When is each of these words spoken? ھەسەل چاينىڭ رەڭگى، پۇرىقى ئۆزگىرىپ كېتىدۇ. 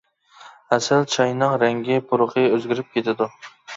ھەسەل 0.73 1.03
چاينىڭ 1.15 1.53
رەڭگى، 1.65 1.99
پۇرىقى 2.09 2.47
ئۆزگىرىپ 2.49 2.91
كېتىدۇ. 2.97 3.29